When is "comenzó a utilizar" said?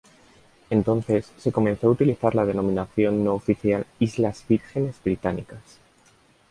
1.51-2.33